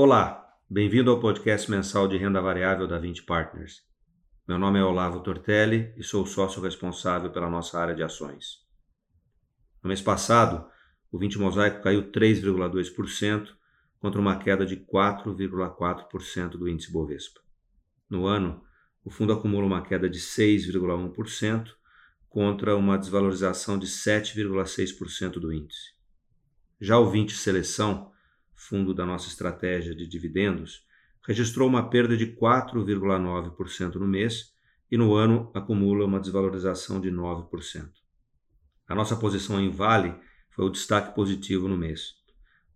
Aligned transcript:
Olá, 0.00 0.48
bem-vindo 0.70 1.10
ao 1.10 1.18
podcast 1.18 1.68
mensal 1.68 2.06
de 2.06 2.16
renda 2.16 2.40
variável 2.40 2.86
da 2.86 3.00
20 3.00 3.24
Partners. 3.24 3.82
Meu 4.46 4.56
nome 4.56 4.78
é 4.78 4.84
Olavo 4.84 5.24
Tortelli 5.24 5.92
e 5.96 6.04
sou 6.04 6.24
sócio 6.24 6.62
responsável 6.62 7.32
pela 7.32 7.50
nossa 7.50 7.80
área 7.80 7.96
de 7.96 8.04
ações. 8.04 8.64
No 9.82 9.88
mês 9.88 10.00
passado, 10.00 10.64
o 11.10 11.18
20 11.18 11.40
Mosaico 11.40 11.82
caiu 11.82 12.12
3,2% 12.12 13.48
contra 13.98 14.20
uma 14.20 14.38
queda 14.38 14.64
de 14.64 14.76
4,4% 14.76 16.50
do 16.50 16.68
índice 16.68 16.92
Bovespa. 16.92 17.40
No 18.08 18.24
ano, 18.24 18.62
o 19.04 19.10
fundo 19.10 19.32
acumula 19.32 19.66
uma 19.66 19.82
queda 19.82 20.08
de 20.08 20.20
6,1% 20.20 21.72
contra 22.28 22.76
uma 22.76 22.96
desvalorização 22.96 23.76
de 23.76 23.88
7,6% 23.88 25.40
do 25.40 25.52
índice. 25.52 25.92
Já 26.80 27.00
o 27.00 27.10
20 27.10 27.32
Seleção 27.34 28.12
fundo 28.58 28.92
da 28.92 29.06
nossa 29.06 29.28
estratégia 29.28 29.94
de 29.94 30.06
dividendos, 30.06 30.84
registrou 31.26 31.68
uma 31.68 31.88
perda 31.88 32.16
de 32.16 32.26
4,9% 32.26 33.94
no 33.94 34.06
mês 34.06 34.52
e 34.90 34.96
no 34.96 35.14
ano 35.14 35.50
acumula 35.54 36.04
uma 36.04 36.18
desvalorização 36.18 37.00
de 37.00 37.10
9%. 37.10 37.88
A 38.88 38.94
nossa 38.94 39.14
posição 39.16 39.60
em 39.60 39.70
Vale 39.70 40.14
foi 40.50 40.64
o 40.64 40.70
destaque 40.70 41.14
positivo 41.14 41.68
no 41.68 41.76
mês. 41.76 42.14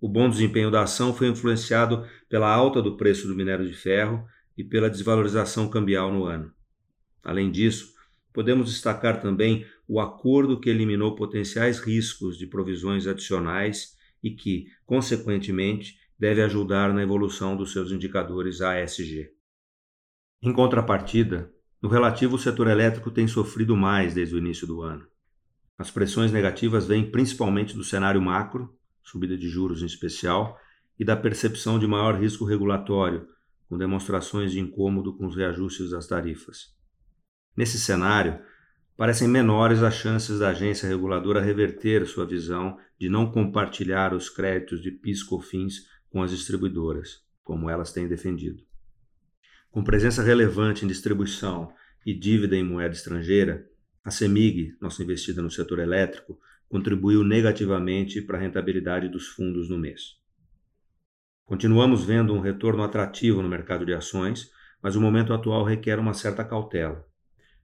O 0.00 0.08
bom 0.08 0.28
desempenho 0.28 0.70
da 0.70 0.82
ação 0.82 1.14
foi 1.14 1.28
influenciado 1.28 2.06
pela 2.28 2.52
alta 2.52 2.82
do 2.82 2.96
preço 2.96 3.26
do 3.26 3.34
minério 3.34 3.66
de 3.66 3.74
ferro 3.74 4.26
e 4.56 4.62
pela 4.62 4.90
desvalorização 4.90 5.68
cambial 5.70 6.12
no 6.12 6.24
ano. 6.24 6.52
Além 7.22 7.50
disso, 7.50 7.94
podemos 8.32 8.70
destacar 8.70 9.20
também 9.20 9.66
o 9.88 9.98
acordo 9.98 10.60
que 10.60 10.68
eliminou 10.68 11.14
potenciais 11.14 11.78
riscos 11.80 12.36
de 12.36 12.46
provisões 12.46 13.06
adicionais 13.06 13.98
e 14.22 14.30
que, 14.30 14.66
consequentemente, 14.84 15.98
deve 16.18 16.42
ajudar 16.42 16.92
na 16.92 17.02
evolução 17.02 17.56
dos 17.56 17.72
seus 17.72 17.90
indicadores 17.90 18.60
ASG. 18.60 19.30
Em 20.42 20.52
contrapartida, 20.52 21.52
no 21.82 21.88
relativo, 21.88 22.36
o 22.36 22.38
setor 22.38 22.68
elétrico 22.68 23.10
tem 23.10 23.26
sofrido 23.26 23.74
mais 23.74 24.14
desde 24.14 24.34
o 24.34 24.38
início 24.38 24.66
do 24.66 24.82
ano. 24.82 25.06
As 25.78 25.90
pressões 25.90 26.30
negativas 26.30 26.86
vêm 26.86 27.10
principalmente 27.10 27.74
do 27.74 27.82
cenário 27.82 28.20
macro, 28.20 28.76
subida 29.02 29.36
de 29.36 29.48
juros 29.48 29.82
em 29.82 29.86
especial, 29.86 30.58
e 30.98 31.04
da 31.04 31.16
percepção 31.16 31.78
de 31.78 31.86
maior 31.86 32.20
risco 32.20 32.44
regulatório, 32.44 33.26
com 33.66 33.78
demonstrações 33.78 34.52
de 34.52 34.60
incômodo 34.60 35.16
com 35.16 35.26
os 35.26 35.34
reajustes 35.34 35.90
das 35.90 36.06
tarifas. 36.06 36.76
Nesse 37.56 37.78
cenário, 37.78 38.38
parecem 39.00 39.26
menores 39.26 39.82
as 39.82 39.94
chances 39.94 40.40
da 40.40 40.50
agência 40.50 40.86
reguladora 40.86 41.40
reverter 41.40 42.06
sua 42.06 42.26
visão 42.26 42.76
de 42.98 43.08
não 43.08 43.32
compartilhar 43.32 44.12
os 44.12 44.28
créditos 44.28 44.82
de 44.82 44.90
PIS/COFINS 44.90 45.86
com 46.10 46.22
as 46.22 46.30
distribuidoras, 46.30 47.24
como 47.42 47.70
elas 47.70 47.94
têm 47.94 48.06
defendido. 48.06 48.62
Com 49.70 49.82
presença 49.82 50.22
relevante 50.22 50.84
em 50.84 50.88
distribuição 50.88 51.72
e 52.04 52.12
dívida 52.12 52.54
em 52.54 52.62
moeda 52.62 52.92
estrangeira, 52.92 53.66
a 54.04 54.10
CEMIG, 54.10 54.76
nossa 54.78 55.02
investida 55.02 55.40
no 55.40 55.50
setor 55.50 55.78
elétrico, 55.78 56.38
contribuiu 56.68 57.24
negativamente 57.24 58.20
para 58.20 58.36
a 58.36 58.40
rentabilidade 58.42 59.08
dos 59.08 59.28
fundos 59.28 59.70
no 59.70 59.78
mês. 59.78 60.18
Continuamos 61.46 62.04
vendo 62.04 62.34
um 62.34 62.40
retorno 62.40 62.82
atrativo 62.82 63.40
no 63.40 63.48
mercado 63.48 63.86
de 63.86 63.94
ações, 63.94 64.50
mas 64.82 64.94
o 64.94 65.00
momento 65.00 65.32
atual 65.32 65.64
requer 65.64 65.98
uma 65.98 66.12
certa 66.12 66.44
cautela. 66.44 67.09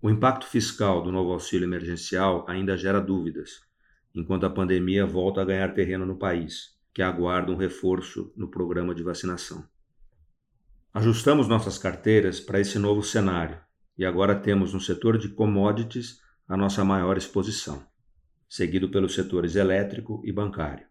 O 0.00 0.08
impacto 0.08 0.46
fiscal 0.46 1.02
do 1.02 1.10
novo 1.10 1.32
auxílio 1.32 1.66
emergencial 1.66 2.44
ainda 2.48 2.76
gera 2.76 3.00
dúvidas, 3.00 3.62
enquanto 4.14 4.46
a 4.46 4.50
pandemia 4.50 5.04
volta 5.04 5.42
a 5.42 5.44
ganhar 5.44 5.74
terreno 5.74 6.06
no 6.06 6.16
país, 6.16 6.78
que 6.94 7.02
aguarda 7.02 7.50
um 7.50 7.56
reforço 7.56 8.32
no 8.36 8.46
programa 8.46 8.94
de 8.94 9.02
vacinação. 9.02 9.68
Ajustamos 10.94 11.48
nossas 11.48 11.78
carteiras 11.78 12.38
para 12.38 12.60
esse 12.60 12.78
novo 12.78 13.02
cenário 13.02 13.58
e 13.96 14.04
agora 14.04 14.36
temos 14.36 14.72
no 14.72 14.80
setor 14.80 15.18
de 15.18 15.30
commodities 15.30 16.20
a 16.46 16.56
nossa 16.56 16.84
maior 16.84 17.18
exposição, 17.18 17.84
seguido 18.48 18.88
pelos 18.88 19.14
setores 19.14 19.56
elétrico 19.56 20.22
e 20.24 20.30
bancário. 20.30 20.86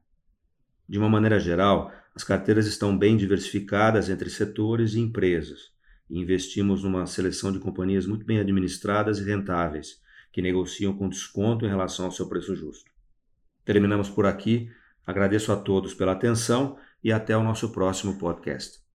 De 0.88 0.98
uma 0.98 1.08
maneira 1.08 1.40
geral, 1.40 1.94
as 2.14 2.26
carteiras 2.26 2.68
estão 2.68 2.98
bem 2.98 3.16
diversificadas 3.16 4.10
entre 4.10 4.30
setores 4.30 4.96
e 4.96 5.00
empresas, 5.00 5.72
e 6.10 6.20
investimos 6.20 6.84
numa 6.84 7.06
seleção 7.06 7.52
de 7.52 7.60
companhias 7.60 8.06
muito 8.06 8.26
bem 8.26 8.40
administradas 8.40 9.20
e 9.20 9.24
rentáveis, 9.24 10.02
que 10.32 10.42
negociam 10.42 10.96
com 10.96 11.10
desconto 11.10 11.66
em 11.66 11.70
relação 11.70 12.06
ao 12.06 12.12
seu 12.12 12.28
preço 12.28 12.56
justo. 12.56 12.92
Terminamos 13.66 14.10
por 14.10 14.26
aqui. 14.26 14.72
Agradeço 15.06 15.52
a 15.52 15.58
todos 15.58 15.94
pela 15.94 16.14
atenção 16.14 16.78
e 17.04 17.12
até 17.12 17.36
o 17.36 17.44
nosso 17.44 17.72
próximo 17.72 18.18
podcast. 18.18 18.87